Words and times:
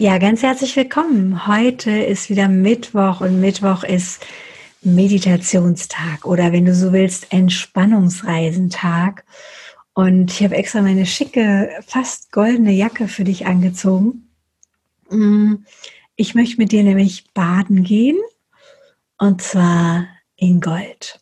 Ja, 0.00 0.16
ganz 0.16 0.42
herzlich 0.42 0.74
willkommen. 0.76 1.46
Heute 1.46 1.90
ist 1.90 2.30
wieder 2.30 2.48
Mittwoch 2.48 3.20
und 3.20 3.38
Mittwoch 3.38 3.84
ist 3.84 4.24
Meditationstag 4.80 6.24
oder 6.24 6.52
wenn 6.52 6.64
du 6.64 6.74
so 6.74 6.94
willst, 6.94 7.30
Entspannungsreisentag. 7.34 9.26
Und 9.92 10.32
ich 10.32 10.42
habe 10.42 10.56
extra 10.56 10.80
meine 10.80 11.04
schicke, 11.04 11.68
fast 11.86 12.32
goldene 12.32 12.72
Jacke 12.72 13.08
für 13.08 13.24
dich 13.24 13.44
angezogen. 13.44 14.30
Mm, 15.10 15.66
ich 16.16 16.34
möchte 16.34 16.56
mit 16.56 16.72
dir 16.72 16.82
nämlich 16.82 17.34
baden 17.34 17.84
gehen 17.84 18.16
und 19.18 19.42
zwar 19.42 20.08
in 20.34 20.62
Gold. 20.62 21.20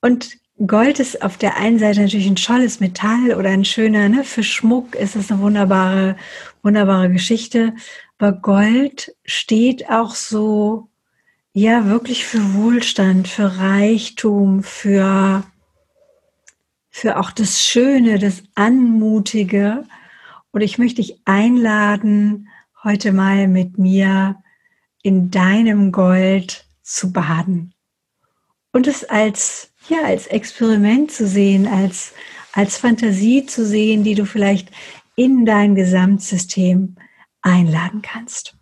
Und 0.00 0.38
Gold 0.66 0.98
ist 0.98 1.22
auf 1.22 1.36
der 1.36 1.56
einen 1.56 1.78
Seite 1.78 2.02
natürlich 2.02 2.26
ein 2.26 2.34
tolles 2.34 2.80
Metall 2.80 3.34
oder 3.34 3.50
ein 3.50 3.64
schöner, 3.64 4.08
ne, 4.08 4.24
für 4.24 4.42
Schmuck 4.42 4.96
ist 4.96 5.14
es 5.14 5.30
eine 5.30 5.40
wunderbare, 5.40 6.16
wunderbare 6.62 7.10
Geschichte. 7.10 7.74
Aber 8.18 8.32
Gold 8.32 9.14
steht 9.24 9.88
auch 9.88 10.16
so, 10.16 10.88
ja, 11.52 11.86
wirklich 11.86 12.24
für 12.24 12.54
Wohlstand, 12.54 13.28
für 13.28 13.58
Reichtum, 13.58 14.64
für, 14.64 15.44
für 16.90 17.20
auch 17.20 17.30
das 17.30 17.64
Schöne, 17.64 18.18
das 18.18 18.42
Anmutige. 18.56 19.84
Und 20.50 20.62
ich 20.62 20.78
möchte 20.78 21.02
dich 21.02 21.20
einladen, 21.24 22.48
heute 22.82 23.12
mal 23.12 23.46
mit 23.46 23.78
mir 23.78 24.42
in 25.02 25.30
deinem 25.30 25.92
Gold 25.92 26.66
zu 26.82 27.12
baden 27.12 27.74
und 28.72 28.86
es 28.86 29.04
als 29.04 29.72
ja, 29.88 30.04
als 30.04 30.26
Experiment 30.26 31.10
zu 31.10 31.26
sehen, 31.26 31.66
als, 31.66 32.12
als 32.52 32.76
Fantasie 32.76 33.46
zu 33.46 33.66
sehen, 33.66 34.04
die 34.04 34.14
du 34.14 34.24
vielleicht 34.24 34.70
in 35.16 35.44
dein 35.44 35.74
Gesamtsystem 35.74 36.96
einladen 37.42 38.02
kannst. 38.02 38.54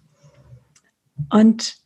Und 1.30 1.76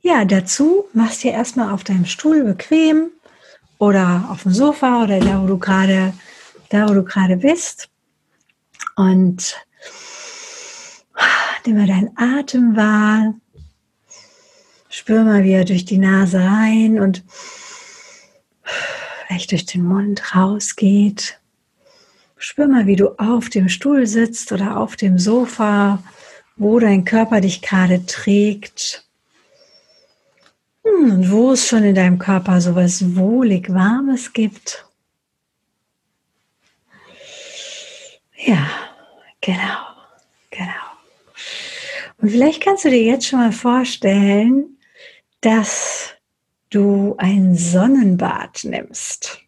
ja, 0.00 0.24
dazu 0.24 0.84
machst 0.92 1.24
du 1.24 1.28
dir 1.28 1.34
erstmal 1.34 1.72
auf 1.72 1.84
deinem 1.84 2.06
Stuhl 2.06 2.44
bequem 2.44 3.10
oder 3.78 4.28
auf 4.30 4.42
dem 4.44 4.52
Sofa 4.52 5.02
oder 5.02 5.20
da, 5.20 5.42
wo 5.42 5.46
du 5.46 5.58
gerade, 5.58 6.12
da, 6.70 6.88
wo 6.88 6.94
du 6.94 7.02
gerade 7.02 7.36
bist. 7.36 7.88
Und 8.96 9.56
nimm 11.66 11.76
mal 11.76 11.86
deinen 11.86 12.16
Atem 12.16 12.76
wahr. 12.76 13.34
Spür 14.88 15.24
mal, 15.24 15.44
wie 15.44 15.52
er 15.52 15.64
durch 15.64 15.84
die 15.84 15.98
Nase 15.98 16.38
rein 16.38 17.00
und 17.00 17.24
vielleicht 19.26 19.52
durch 19.52 19.66
den 19.66 19.84
Mund 19.84 20.34
rausgeht. 20.34 21.40
Spür 22.36 22.68
mal, 22.68 22.86
wie 22.86 22.96
du 22.96 23.18
auf 23.18 23.48
dem 23.48 23.68
Stuhl 23.68 24.06
sitzt 24.06 24.52
oder 24.52 24.78
auf 24.78 24.96
dem 24.96 25.18
Sofa, 25.18 26.02
wo 26.56 26.78
dein 26.78 27.04
Körper 27.04 27.40
dich 27.40 27.62
gerade 27.62 28.04
trägt. 28.06 29.04
Hm, 30.84 31.12
und 31.12 31.30
wo 31.30 31.52
es 31.52 31.66
schon 31.66 31.82
in 31.82 31.94
deinem 31.94 32.18
Körper 32.18 32.60
so 32.60 32.74
was 32.74 33.16
wohlig 33.16 33.72
Warmes 33.72 34.32
gibt. 34.32 34.84
Ja, 38.36 38.68
genau, 39.40 39.78
genau. 40.50 40.70
Und 42.18 42.30
vielleicht 42.30 42.62
kannst 42.62 42.84
du 42.84 42.90
dir 42.90 43.02
jetzt 43.02 43.26
schon 43.26 43.40
mal 43.40 43.52
vorstellen, 43.52 44.78
dass 45.40 46.15
du 46.70 47.14
ein 47.18 47.54
Sonnenbad 47.54 48.64
nimmst. 48.64 49.40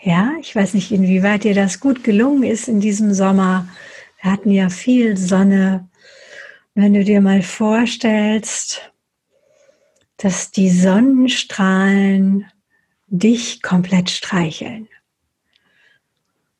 Ja, 0.00 0.32
ich 0.40 0.54
weiß 0.54 0.74
nicht, 0.74 0.92
inwieweit 0.92 1.44
dir 1.44 1.54
das 1.54 1.80
gut 1.80 2.04
gelungen 2.04 2.42
ist 2.42 2.68
in 2.68 2.80
diesem 2.80 3.14
Sommer. 3.14 3.68
Wir 4.20 4.32
hatten 4.32 4.50
ja 4.50 4.68
viel 4.68 5.16
Sonne. 5.16 5.88
Wenn 6.74 6.92
du 6.94 7.04
dir 7.04 7.20
mal 7.20 7.42
vorstellst, 7.42 8.92
dass 10.16 10.50
die 10.50 10.70
Sonnenstrahlen 10.70 12.46
dich 13.06 13.62
komplett 13.62 14.10
streicheln 14.10 14.88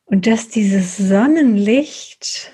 und 0.05 0.27
dass 0.27 0.49
dieses 0.49 0.97
Sonnenlicht 0.97 2.53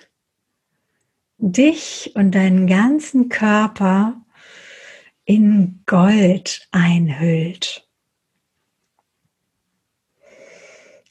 dich 1.39 2.13
und 2.15 2.35
deinen 2.35 2.67
ganzen 2.67 3.29
Körper 3.29 4.21
in 5.31 5.85
Gold 5.87 6.67
einhüllt. 6.73 7.87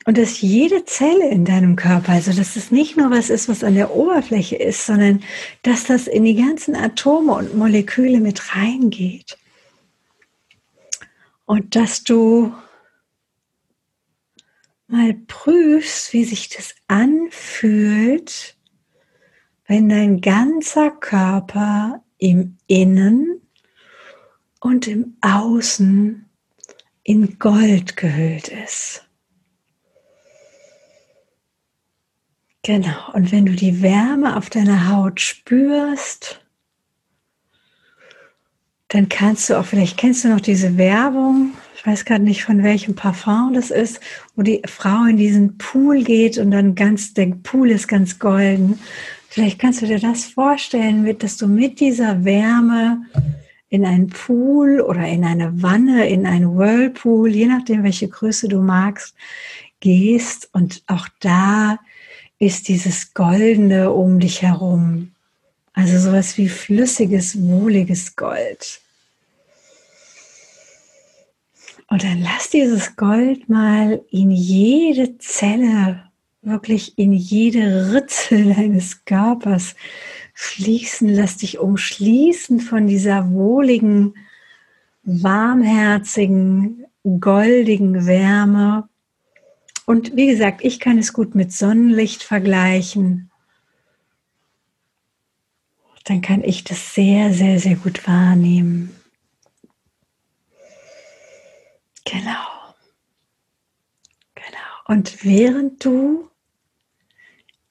Und 0.04 0.18
dass 0.18 0.42
jede 0.42 0.84
Zelle 0.84 1.30
in 1.30 1.46
deinem 1.46 1.78
Körper, 1.78 2.12
also 2.12 2.34
dass 2.34 2.58
es 2.58 2.70
nicht 2.70 2.98
nur 2.98 3.12
was 3.12 3.30
ist, 3.30 3.48
was 3.48 3.64
an 3.64 3.76
der 3.76 3.96
Oberfläche 3.96 4.58
ist, 4.58 4.86
sondern 4.86 5.24
dass 5.62 5.86
das 5.86 6.08
in 6.08 6.26
die 6.26 6.36
ganzen 6.36 6.76
Atome 6.76 7.32
und 7.32 7.56
Moleküle 7.56 8.20
mit 8.20 8.58
reingeht. 8.58 9.38
Und 11.46 11.78
dass 11.78 12.04
du 12.04 12.54
mal 14.88 15.14
prüfst, 15.14 16.12
wie 16.12 16.26
sich 16.26 16.50
das 16.50 16.76
anfühlt, 16.90 18.58
wenn 19.66 19.88
dein 19.88 20.20
ganzer 20.20 20.92
Körper 20.92 22.04
im 22.18 22.58
Innen 22.68 23.40
und 24.60 24.88
im 24.88 25.18
Außen 25.22 26.26
in 27.04 27.40
Gold 27.40 27.98
gehüllt 27.98 28.50
ist. 28.50 29.06
Genau, 32.64 33.14
und 33.14 33.32
wenn 33.32 33.46
du 33.46 33.54
die 33.54 33.82
Wärme 33.82 34.36
auf 34.36 34.50
deiner 34.50 34.90
Haut 34.90 35.22
spürst, 35.22 36.46
dann 38.90 39.08
kannst 39.08 39.50
du 39.50 39.58
auch, 39.58 39.66
vielleicht 39.66 39.98
kennst 39.98 40.24
du 40.24 40.28
noch 40.28 40.42
diese 40.42 40.78
Werbung, 40.78 41.54
ich 41.76 41.86
weiß 41.86 42.04
gerade 42.04 42.24
nicht 42.24 42.44
von 42.44 42.62
welchem 42.62 42.96
Parfum 42.96 43.54
das 43.54 43.72
ist, 43.72 44.02
wo 44.36 44.42
die 44.42 44.62
Frau 44.66 45.06
in 45.06 45.16
diesen 45.16 45.58
Pool 45.58 46.04
geht 46.04 46.38
und 46.38 46.52
dann 46.52 46.76
ganz, 46.76 47.14
der 47.14 47.28
Pool 47.28 47.72
ist 47.72 47.88
ganz 47.88 48.20
golden. 48.20 48.80
Vielleicht 49.30 49.60
kannst 49.60 49.82
du 49.82 49.86
dir 49.86 50.00
das 50.00 50.26
vorstellen, 50.26 51.18
dass 51.20 51.38
du 51.38 51.48
mit 51.48 51.80
dieser 51.80 52.26
Wärme 52.26 53.04
in 53.70 53.86
einen 53.86 54.08
Pool 54.08 54.82
oder 54.82 55.08
in 55.08 55.24
eine 55.24 55.62
Wanne, 55.62 56.10
in 56.10 56.26
einen 56.26 56.58
Whirlpool, 56.58 57.30
je 57.30 57.46
nachdem, 57.46 57.84
welche 57.84 58.08
Größe 58.08 58.48
du 58.48 58.62
magst, 58.62 59.16
gehst 59.80 60.50
und 60.54 60.84
auch 60.88 61.08
da 61.20 61.80
ist 62.40 62.68
dieses 62.68 63.14
Goldene 63.14 63.92
um 63.92 64.20
dich 64.20 64.42
herum. 64.42 65.12
Also 65.74 66.00
sowas 66.00 66.38
wie 66.38 66.50
flüssiges, 66.50 67.40
wohliges 67.42 68.16
Gold. 68.16 68.82
Und 71.88 72.04
dann 72.04 72.22
lass 72.22 72.50
dieses 72.50 72.96
Gold 72.96 73.50
mal 73.50 74.02
in 74.12 74.32
jede 74.32 75.18
Zelle, 75.18 76.09
wirklich 76.42 76.98
in 76.98 77.14
jede 77.14 77.94
Ritzel 77.94 78.54
deines 78.54 79.06
Körpers 79.06 79.76
fließen, 80.34 81.10
lass 81.10 81.38
dich 81.38 81.60
umschließen 81.60 82.62
von 82.62 82.88
dieser 82.88 83.32
wohligen, 83.32 84.14
warmherzigen, 85.04 86.86
goldigen 87.20 88.06
Wärme. 88.06 88.88
Und 89.86 90.16
wie 90.16 90.28
gesagt, 90.28 90.64
ich 90.64 90.80
kann 90.80 90.98
es 90.98 91.14
gut 91.14 91.36
mit 91.36 91.52
Sonnenlicht 91.52 92.24
vergleichen. 92.24 93.32
Dann 96.06 96.22
kann 96.22 96.44
ich 96.44 96.64
das 96.64 96.94
sehr, 96.96 97.34
sehr, 97.34 97.60
sehr 97.60 97.76
gut 97.76 98.08
wahrnehmen. 98.08 98.96
Genau. 102.06 102.48
Genau. 104.36 104.88
Und 104.88 105.24
während 105.24 105.84
du 105.84 106.29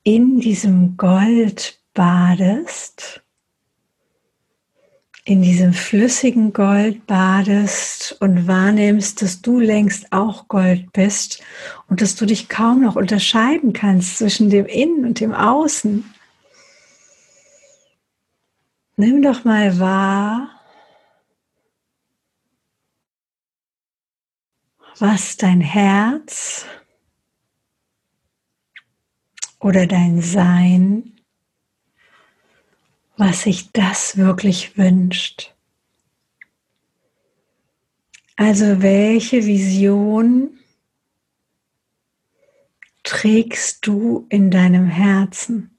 in 0.08 0.40
diesem 0.40 0.96
Gold 0.96 1.82
badest, 1.92 3.22
in 5.26 5.42
diesem 5.42 5.74
flüssigen 5.74 6.54
Gold 6.54 7.06
badest 7.06 8.16
und 8.20 8.48
wahrnimmst, 8.48 9.20
dass 9.20 9.42
du 9.42 9.60
längst 9.60 10.10
auch 10.10 10.48
Gold 10.48 10.94
bist 10.94 11.42
und 11.88 12.00
dass 12.00 12.16
du 12.16 12.24
dich 12.24 12.48
kaum 12.48 12.80
noch 12.80 12.96
unterscheiden 12.96 13.74
kannst 13.74 14.16
zwischen 14.16 14.48
dem 14.48 14.64
Innen 14.64 15.04
und 15.04 15.20
dem 15.20 15.34
Außen. 15.34 16.02
Nimm 18.96 19.20
doch 19.20 19.44
mal 19.44 19.78
wahr, 19.78 20.48
was 24.98 25.36
dein 25.36 25.60
Herz 25.60 26.64
oder 29.60 29.86
dein 29.86 30.22
Sein 30.22 31.18
was 33.18 33.42
sich 33.42 33.72
das 33.72 34.16
wirklich 34.16 34.78
wünscht. 34.78 35.52
Also 38.36 38.80
welche 38.80 39.44
Vision 39.44 40.56
trägst 43.02 43.84
du 43.86 44.26
in 44.28 44.52
deinem 44.52 44.86
Herzen? 44.86 45.76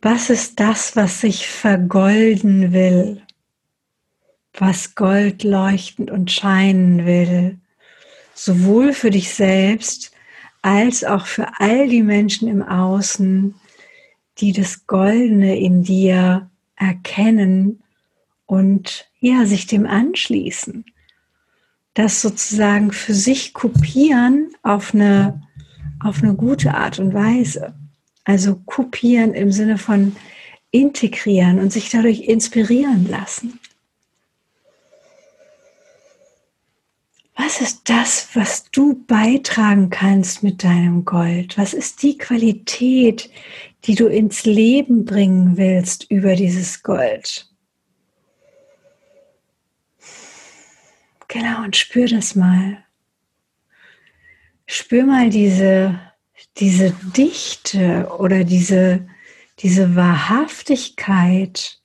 Was 0.00 0.30
ist 0.30 0.60
das, 0.60 0.94
was 0.94 1.20
sich 1.20 1.48
vergolden 1.48 2.72
will? 2.72 3.22
Was 4.54 4.94
Gold 4.94 5.42
leuchtend 5.42 6.10
und 6.10 6.30
scheinen 6.30 7.04
will? 7.04 7.58
Sowohl 8.34 8.92
für 8.92 9.10
dich 9.10 9.34
selbst 9.34 10.09
als 10.62 11.04
auch 11.04 11.26
für 11.26 11.48
all 11.58 11.88
die 11.88 12.02
Menschen 12.02 12.48
im 12.48 12.62
Außen, 12.62 13.54
die 14.38 14.52
das 14.52 14.86
Goldene 14.86 15.58
in 15.58 15.82
dir 15.82 16.50
erkennen 16.76 17.82
und 18.46 19.08
ja, 19.20 19.46
sich 19.46 19.66
dem 19.66 19.86
anschließen. 19.86 20.84
Das 21.94 22.20
sozusagen 22.20 22.92
für 22.92 23.14
sich 23.14 23.52
kopieren 23.52 24.50
auf 24.62 24.94
eine, 24.94 25.42
auf 26.00 26.22
eine 26.22 26.34
gute 26.34 26.74
Art 26.74 26.98
und 26.98 27.14
Weise. 27.14 27.74
Also 28.24 28.56
kopieren 28.56 29.34
im 29.34 29.52
Sinne 29.52 29.78
von 29.78 30.16
integrieren 30.70 31.58
und 31.58 31.72
sich 31.72 31.90
dadurch 31.90 32.22
inspirieren 32.22 33.08
lassen. 33.08 33.59
Was 37.42 37.62
ist 37.62 37.88
das, 37.88 38.28
was 38.34 38.70
du 38.70 39.02
beitragen 39.06 39.88
kannst 39.88 40.42
mit 40.42 40.62
deinem 40.62 41.06
Gold? 41.06 41.56
Was 41.56 41.72
ist 41.72 42.02
die 42.02 42.18
Qualität, 42.18 43.30
die 43.84 43.94
du 43.94 44.08
ins 44.08 44.44
Leben 44.44 45.06
bringen 45.06 45.56
willst 45.56 46.10
über 46.10 46.36
dieses 46.36 46.82
Gold? 46.82 47.48
Genau, 51.28 51.64
und 51.64 51.76
spür 51.76 52.08
das 52.08 52.34
mal. 52.34 52.84
Spür 54.66 55.06
mal 55.06 55.30
diese, 55.30 55.98
diese 56.58 56.90
Dichte 57.16 58.06
oder 58.18 58.44
diese, 58.44 59.08
diese 59.60 59.96
Wahrhaftigkeit 59.96 61.79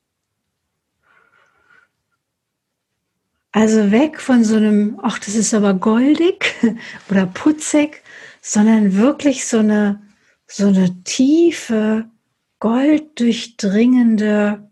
Also 3.56 3.90
weg 3.90 4.20
von 4.20 4.44
so 4.44 4.58
einem, 4.58 5.00
ach, 5.02 5.18
das 5.18 5.34
ist 5.34 5.54
aber 5.54 5.76
goldig 5.76 6.54
oder 7.10 7.26
putzig, 7.26 8.04
sondern 8.42 8.98
wirklich 8.98 9.48
so 9.48 9.60
eine, 9.60 10.02
so 10.46 10.68
eine 10.68 11.02
tiefe, 11.06 12.12
golddurchdringende, 12.60 14.70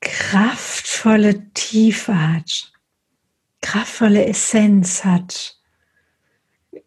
kraftvolle 0.00 1.52
Tiefe 1.52 2.32
hat, 2.34 2.70
kraftvolle 3.60 4.24
Essenz 4.24 5.04
hat 5.04 5.56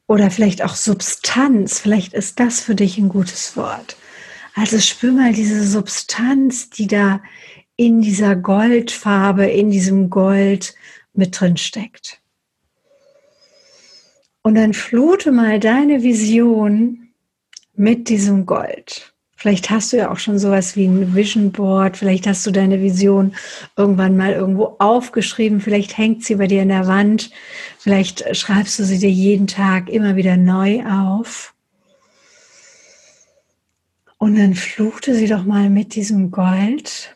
oder 0.08 0.32
vielleicht 0.32 0.62
auch 0.62 0.76
Substanz, 0.76 1.82
vielleicht 1.82 2.14
ist 2.14 2.40
das 2.40 2.62
für 2.62 2.76
dich 2.76 2.98
ein 2.98 3.10
gutes 3.10 3.58
Wort. 3.58 3.98
Also 4.56 4.80
spür 4.80 5.12
mal 5.12 5.34
diese 5.34 5.68
Substanz, 5.68 6.70
die 6.70 6.88
da 6.88 7.22
in 7.82 8.00
dieser 8.00 8.36
Goldfarbe, 8.36 9.48
in 9.48 9.72
diesem 9.72 10.12
Gold 10.12 10.76
mit 11.14 11.40
drin 11.40 11.58
steckt. 11.58 12.22
Und 14.44 14.54
dann 14.54 14.76
flute 14.76 15.32
mal 15.32 15.60
deine 15.60 16.04
Vision 16.04 17.10
mit 17.74 18.08
diesem 18.08 18.46
Gold. 18.46 19.16
Vielleicht 19.36 19.72
hast 19.72 19.92
du 19.92 19.98
ja 19.98 20.12
auch 20.12 20.20
schon 20.20 20.38
sowas 20.38 20.76
wie 20.76 20.86
ein 20.86 21.16
Vision 21.16 21.52
Board, 21.52 21.98
vielleicht 21.98 22.28
hast 22.28 22.46
du 22.46 22.52
deine 22.52 22.84
Vision 22.84 23.34
irgendwann 23.76 24.16
mal 24.16 24.34
irgendwo 24.34 24.76
aufgeschrieben, 24.78 25.60
vielleicht 25.60 25.98
hängt 25.98 26.24
sie 26.24 26.36
bei 26.36 26.46
dir 26.46 26.62
in 26.62 26.70
der 26.70 26.86
Wand, 26.86 27.32
vielleicht 27.80 28.36
schreibst 28.38 28.78
du 28.78 28.84
sie 28.84 29.00
dir 29.00 29.10
jeden 29.10 29.48
Tag 29.48 29.90
immer 29.90 30.16
wieder 30.16 30.38
neu 30.38 30.86
auf. 30.86 31.56
Und 34.20 34.38
dann 34.38 34.54
fluchte 34.54 35.16
sie 35.16 35.26
doch 35.26 35.46
mal 35.46 35.72
mit 35.72 35.96
diesem 35.96 36.30
Gold 36.30 37.16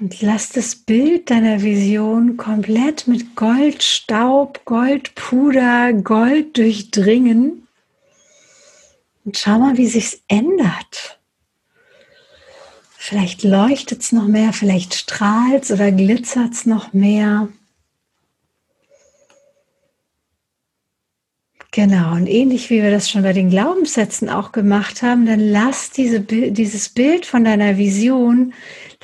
Und 0.00 0.20
lass 0.22 0.50
das 0.50 0.74
Bild 0.74 1.30
deiner 1.30 1.62
Vision 1.62 2.36
komplett 2.36 3.06
mit 3.06 3.36
Goldstaub, 3.36 4.64
Goldpuder, 4.64 5.92
Gold 5.92 6.56
durchdringen. 6.56 7.68
Und 9.24 9.38
schau 9.38 9.58
mal, 9.58 9.76
wie 9.76 9.86
sich's 9.86 10.22
ändert. 10.28 11.20
Vielleicht 12.96 13.42
leuchtet 13.42 14.00
es 14.02 14.12
noch 14.12 14.28
mehr, 14.28 14.52
vielleicht 14.52 14.94
strahlt 14.94 15.64
es 15.64 15.70
oder 15.72 15.92
glitzert 15.92 16.52
es 16.52 16.66
noch 16.66 16.92
mehr. 16.92 17.48
Genau, 21.74 22.12
und 22.12 22.26
ähnlich 22.26 22.68
wie 22.68 22.82
wir 22.82 22.90
das 22.90 23.08
schon 23.10 23.22
bei 23.22 23.32
den 23.32 23.48
Glaubenssätzen 23.48 24.28
auch 24.28 24.52
gemacht 24.52 25.02
haben, 25.02 25.24
dann 25.24 25.40
lass 25.40 25.90
diese, 25.90 26.20
dieses 26.20 26.90
Bild 26.90 27.24
von 27.24 27.44
deiner 27.44 27.78
Vision 27.78 28.52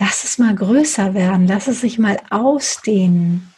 Lass 0.01 0.23
es 0.23 0.39
mal 0.39 0.55
größer 0.55 1.15
werden, 1.15 1.49
lass 1.49 1.67
es 1.67 1.81
sich 1.81 1.99
mal 1.99 2.19
ausdehnen. 2.31 3.53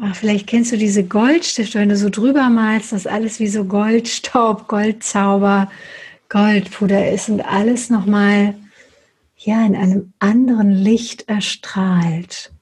Ach, 0.00 0.16
vielleicht 0.16 0.46
kennst 0.46 0.72
du 0.72 0.78
diese 0.78 1.04
Goldstifte, 1.04 1.78
wenn 1.78 1.90
du 1.90 1.96
so 1.96 2.08
drüber 2.08 2.48
malst, 2.48 2.92
dass 2.92 3.06
alles 3.06 3.38
wie 3.40 3.48
so 3.48 3.64
Goldstaub, 3.64 4.66
Goldzauber, 4.66 5.70
Goldpuder 6.30 7.12
ist 7.12 7.28
und 7.28 7.42
alles 7.42 7.90
nochmal 7.90 8.54
ja, 9.36 9.66
in 9.66 9.76
einem 9.76 10.14
anderen 10.18 10.72
Licht 10.72 11.28
erstrahlt. 11.28 12.52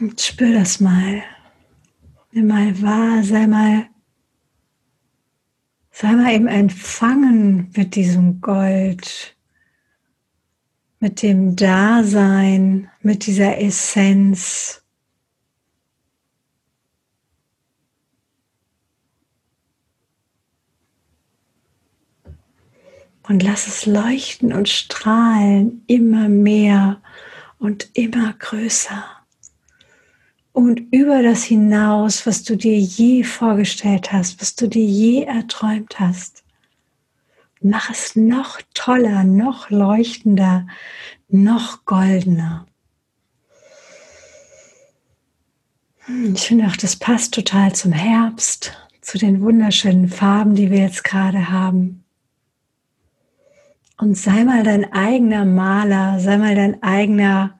Und 0.00 0.20
spür 0.20 0.52
das 0.52 0.80
mal. 0.80 1.22
Nimm 2.32 2.48
mal 2.48 2.82
wahr, 2.82 3.22
sei 3.22 3.46
mal, 3.46 3.88
sei 5.92 6.12
mal 6.12 6.34
im 6.34 6.48
Empfangen 6.48 7.70
mit 7.76 7.94
diesem 7.94 8.40
Gold, 8.40 9.36
mit 10.98 11.22
dem 11.22 11.54
Dasein, 11.54 12.90
mit 13.02 13.26
dieser 13.26 13.60
Essenz. 13.60 14.82
Und 23.22 23.44
lass 23.44 23.68
es 23.68 23.86
leuchten 23.86 24.52
und 24.52 24.68
strahlen 24.68 25.84
immer 25.86 26.28
mehr 26.28 27.00
und 27.58 27.88
immer 27.94 28.32
größer 28.32 29.23
und 30.54 30.78
über 30.92 31.24
das 31.24 31.42
hinaus, 31.42 32.26
was 32.26 32.44
du 32.44 32.56
dir 32.56 32.78
je 32.78 33.24
vorgestellt 33.24 34.12
hast, 34.12 34.40
was 34.40 34.54
du 34.54 34.68
dir 34.68 34.84
je 34.84 35.24
erträumt 35.24 35.98
hast. 35.98 36.44
Mach 37.60 37.90
es 37.90 38.14
noch 38.14 38.60
toller, 38.72 39.24
noch 39.24 39.70
leuchtender, 39.70 40.68
noch 41.28 41.84
goldener. 41.86 42.66
Hm, 46.04 46.34
ich 46.34 46.42
finde 46.42 46.66
auch, 46.68 46.76
das 46.76 46.94
passt 46.94 47.34
total 47.34 47.74
zum 47.74 47.90
Herbst, 47.90 48.78
zu 49.00 49.18
den 49.18 49.40
wunderschönen 49.40 50.08
Farben, 50.08 50.54
die 50.54 50.70
wir 50.70 50.78
jetzt 50.78 51.02
gerade 51.02 51.50
haben. 51.50 52.04
Und 53.98 54.16
sei 54.16 54.44
mal 54.44 54.62
dein 54.62 54.92
eigener 54.92 55.44
Maler, 55.44 56.20
sei 56.20 56.38
mal 56.38 56.54
dein 56.54 56.80
eigener 56.84 57.58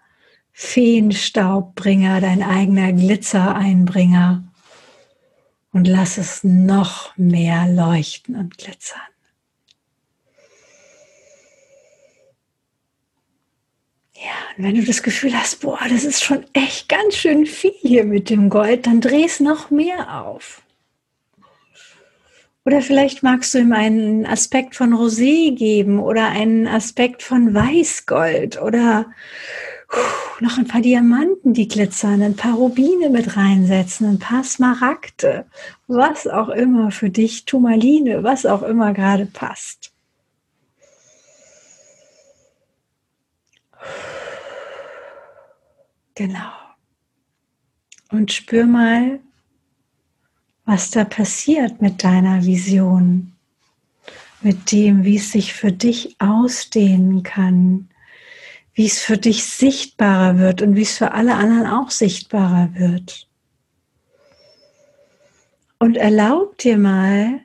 Feenstaubbringer, 0.56 2.20
dein 2.20 2.40
eigener 2.44 2.92
Glitzereinbringer 2.92 4.44
und 5.72 5.88
lass 5.88 6.16
es 6.16 6.44
noch 6.44 7.14
mehr 7.16 7.66
leuchten 7.66 8.36
und 8.36 8.56
glitzern. 8.56 9.00
Ja, 14.14 14.30
und 14.56 14.64
wenn 14.64 14.76
du 14.76 14.84
das 14.84 15.02
Gefühl 15.02 15.34
hast, 15.34 15.60
boah, 15.60 15.80
das 15.90 16.04
ist 16.04 16.22
schon 16.22 16.46
echt 16.52 16.88
ganz 16.88 17.16
schön 17.16 17.46
viel 17.46 17.74
hier 17.80 18.04
mit 18.04 18.30
dem 18.30 18.48
Gold, 18.48 18.86
dann 18.86 19.00
dreh 19.00 19.24
es 19.24 19.40
noch 19.40 19.70
mehr 19.70 20.22
auf. 20.22 20.62
Oder 22.64 22.80
vielleicht 22.80 23.24
magst 23.24 23.52
du 23.54 23.58
ihm 23.58 23.72
einen 23.72 24.24
Aspekt 24.24 24.76
von 24.76 24.94
Rosé 24.94 25.52
geben 25.54 25.98
oder 25.98 26.28
einen 26.28 26.68
Aspekt 26.68 27.24
von 27.24 27.52
Weißgold 27.52 28.62
oder 28.62 29.06
noch 30.40 30.58
ein 30.58 30.66
paar 30.66 30.80
Diamanten, 30.80 31.54
die 31.54 31.68
glitzern, 31.68 32.22
ein 32.22 32.36
paar 32.36 32.54
Rubine 32.54 33.10
mit 33.10 33.36
reinsetzen, 33.36 34.08
ein 34.08 34.18
paar 34.18 34.44
Smaragde, 34.44 35.46
was 35.86 36.26
auch 36.26 36.48
immer 36.48 36.90
für 36.90 37.10
dich, 37.10 37.44
Turmaline, 37.44 38.22
was 38.22 38.46
auch 38.46 38.62
immer 38.62 38.92
gerade 38.92 39.26
passt. 39.26 39.92
Genau. 46.14 46.52
Und 48.10 48.32
spür 48.32 48.66
mal, 48.66 49.18
was 50.64 50.90
da 50.90 51.04
passiert 51.04 51.82
mit 51.82 52.04
deiner 52.04 52.44
Vision, 52.44 53.32
mit 54.40 54.70
dem, 54.70 55.04
wie 55.04 55.16
es 55.16 55.32
sich 55.32 55.52
für 55.52 55.72
dich 55.72 56.16
ausdehnen 56.20 57.22
kann, 57.22 57.88
wie 58.74 58.86
es 58.86 59.00
für 59.00 59.16
dich 59.16 59.44
sichtbarer 59.44 60.38
wird 60.38 60.62
und 60.62 60.74
wie 60.76 60.82
es 60.82 60.98
für 60.98 61.12
alle 61.12 61.34
anderen 61.34 61.66
auch 61.66 61.90
sichtbarer 61.90 62.70
wird. 62.74 63.28
Und 65.78 65.96
erlaub 65.96 66.58
dir 66.58 66.76
mal, 66.76 67.40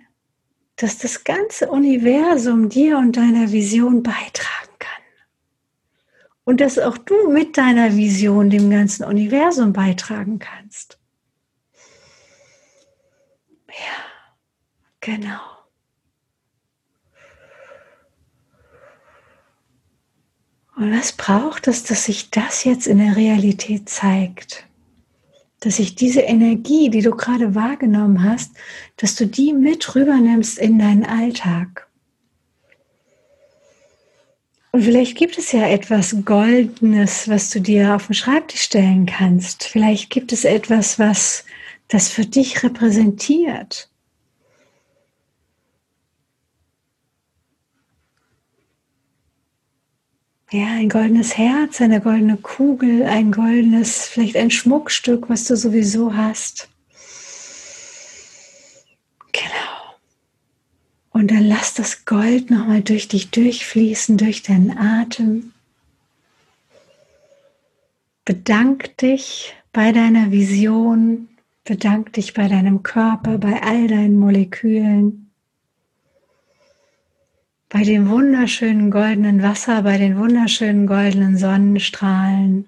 dass 0.75 0.97
das 0.97 1.23
ganze 1.23 1.69
Universum 1.69 2.69
dir 2.69 2.97
und 2.97 3.17
deiner 3.17 3.51
Vision 3.51 4.01
beitragen 4.01 4.73
kann. 4.79 5.03
Und 6.45 6.61
dass 6.61 6.79
auch 6.79 6.97
du 6.97 7.31
mit 7.31 7.57
deiner 7.57 7.95
Vision 7.95 8.49
dem 8.49 8.69
ganzen 8.69 9.03
Universum 9.03 9.73
beitragen 9.73 10.39
kannst. 10.39 10.97
Ja, 13.67 14.05
genau. 15.01 15.58
Und 20.79 20.97
was 20.97 21.11
braucht 21.11 21.67
es, 21.67 21.83
dass 21.83 22.05
sich 22.05 22.29
das 22.31 22.63
jetzt 22.63 22.87
in 22.87 22.99
der 22.99 23.17
Realität 23.17 23.89
zeigt? 23.89 24.65
Dass 25.59 25.75
sich 25.75 25.95
diese 25.95 26.21
Energie, 26.21 26.89
die 26.89 27.01
du 27.01 27.11
gerade 27.11 27.53
wahrgenommen 27.53 28.23
hast, 28.23 28.51
dass 28.95 29.15
du 29.15 29.27
die 29.27 29.51
mit 29.51 29.93
rübernimmst 29.93 30.57
in 30.57 30.79
deinen 30.79 31.03
Alltag. 31.03 31.89
Und 34.71 34.83
vielleicht 34.83 35.17
gibt 35.17 35.37
es 35.37 35.51
ja 35.51 35.67
etwas 35.67 36.15
Goldenes, 36.23 37.27
was 37.27 37.49
du 37.49 37.59
dir 37.59 37.93
auf 37.93 38.07
den 38.07 38.13
Schreibtisch 38.13 38.61
stellen 38.61 39.05
kannst. 39.05 39.65
Vielleicht 39.65 40.09
gibt 40.09 40.31
es 40.31 40.45
etwas, 40.45 40.97
was 40.97 41.43
das 41.89 42.07
für 42.07 42.25
dich 42.25 42.63
repräsentiert. 42.63 43.88
Ja, 50.51 50.65
ein 50.65 50.89
goldenes 50.89 51.37
Herz, 51.37 51.79
eine 51.79 52.01
goldene 52.01 52.37
Kugel, 52.37 53.03
ein 53.03 53.31
goldenes, 53.31 54.07
vielleicht 54.07 54.35
ein 54.35 54.49
Schmuckstück, 54.49 55.29
was 55.29 55.45
du 55.45 55.55
sowieso 55.55 56.15
hast. 56.15 56.69
Genau. 59.31 59.95
Und 61.11 61.29
dann 61.29 61.45
lass 61.45 61.75
das 61.75 62.05
Gold 62.05 62.49
nochmal 62.49 62.81
durch 62.81 63.07
dich 63.07 63.29
durchfließen, 63.29 64.17
durch 64.17 64.41
deinen 64.41 64.75
Atem. 64.75 65.53
Bedank 68.25 68.97
dich 68.97 69.53
bei 69.71 69.91
deiner 69.91 70.31
Vision, 70.31 71.29
bedank 71.63 72.13
dich 72.13 72.33
bei 72.33 72.47
deinem 72.47 72.81
Körper, 72.81 73.37
bei 73.37 73.61
all 73.61 73.87
deinen 73.87 74.17
Molekülen 74.17 75.28
bei 77.69 77.83
dem 77.83 78.09
wunderschönen 78.09 78.89
goldenen 78.89 79.43
Wasser, 79.43 79.83
bei 79.83 79.99
den 79.99 80.17
wunderschönen 80.17 80.87
goldenen 80.87 81.37
Sonnenstrahlen. 81.37 82.67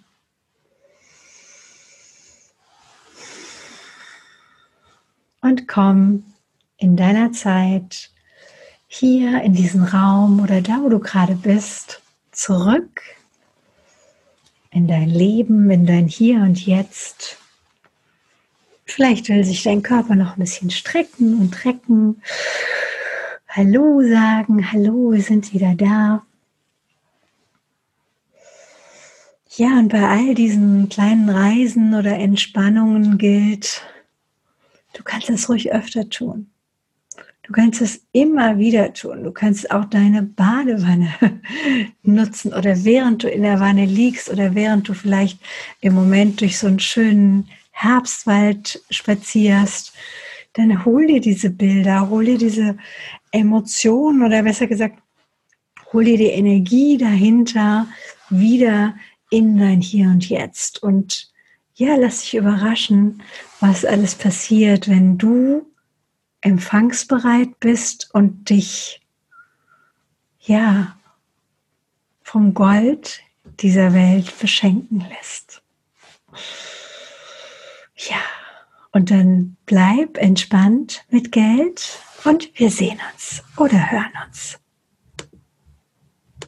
Und 5.41 5.67
komm 5.67 6.23
in 6.77 6.95
deiner 6.95 7.31
Zeit 7.31 8.11
hier 8.87 9.41
in 9.41 9.53
diesen 9.53 9.83
Raum 9.83 10.39
oder 10.39 10.61
da, 10.61 10.81
wo 10.83 10.89
du 10.89 10.99
gerade 10.99 11.33
bist, 11.33 12.01
zurück 12.31 13.01
in 14.69 14.87
dein 14.87 15.09
Leben, 15.09 15.69
in 15.71 15.87
dein 15.87 16.07
Hier 16.07 16.41
und 16.41 16.63
Jetzt. 16.63 17.37
Vielleicht 18.85 19.29
will 19.29 19.43
sich 19.43 19.63
dein 19.63 19.81
Körper 19.81 20.15
noch 20.15 20.37
ein 20.37 20.41
bisschen 20.41 20.69
strecken 20.69 21.39
und 21.39 21.65
recken. 21.65 22.21
Hallo 23.53 24.01
sagen, 24.01 24.71
hallo, 24.71 25.11
wir 25.11 25.21
sind 25.21 25.53
wieder 25.53 25.75
da. 25.75 26.25
Ja, 29.57 29.77
und 29.77 29.89
bei 29.89 30.07
all 30.07 30.35
diesen 30.35 30.87
kleinen 30.87 31.29
Reisen 31.29 31.93
oder 31.93 32.17
Entspannungen 32.17 33.17
gilt, 33.17 33.85
du 34.93 35.03
kannst 35.03 35.29
es 35.29 35.49
ruhig 35.49 35.73
öfter 35.73 36.09
tun. 36.09 36.49
Du 37.43 37.51
kannst 37.51 37.81
es 37.81 38.07
immer 38.13 38.57
wieder 38.57 38.93
tun. 38.93 39.25
Du 39.25 39.31
kannst 39.33 39.69
auch 39.69 39.83
deine 39.83 40.23
Badewanne 40.23 41.13
nutzen 42.03 42.53
oder 42.53 42.85
während 42.85 43.23
du 43.23 43.29
in 43.29 43.41
der 43.41 43.59
Wanne 43.59 43.83
liegst 43.83 44.29
oder 44.29 44.55
während 44.55 44.87
du 44.87 44.93
vielleicht 44.93 45.41
im 45.81 45.93
Moment 45.93 46.39
durch 46.39 46.57
so 46.57 46.67
einen 46.67 46.79
schönen 46.79 47.49
Herbstwald 47.71 48.81
spazierst, 48.89 49.91
dann 50.53 50.85
hol 50.85 51.05
dir 51.07 51.19
diese 51.19 51.49
Bilder, 51.49 52.09
hol 52.09 52.25
dir 52.25 52.37
diese 52.37 52.77
Emotionen 53.31 54.23
oder 54.23 54.43
besser 54.43 54.67
gesagt, 54.67 55.01
hol 55.91 56.03
dir 56.03 56.17
die 56.17 56.25
Energie 56.25 56.97
dahinter 56.97 57.87
wieder 58.29 58.95
in 59.29 59.57
dein 59.57 59.81
Hier 59.81 60.07
und 60.07 60.29
Jetzt. 60.29 60.83
Und 60.83 61.31
ja, 61.75 61.95
lass 61.95 62.21
dich 62.21 62.35
überraschen, 62.35 63.23
was 63.59 63.85
alles 63.85 64.15
passiert, 64.15 64.89
wenn 64.89 65.17
du 65.17 65.65
empfangsbereit 66.41 67.59
bist 67.59 68.09
und 68.13 68.49
dich 68.49 69.01
ja 70.39 70.97
vom 72.23 72.53
Gold 72.53 73.21
dieser 73.59 73.93
Welt 73.93 74.37
beschenken 74.39 75.05
lässt. 75.09 75.61
Ja. 77.95 78.21
Und 78.93 79.09
dann 79.09 79.55
bleib 79.65 80.17
entspannt 80.17 81.05
mit 81.09 81.31
Geld 81.31 81.99
und 82.23 82.49
wir 82.55 82.69
sehen 82.69 82.99
uns 83.13 83.43
oder 83.57 83.91
hören 83.91 84.13
uns. 84.27 84.60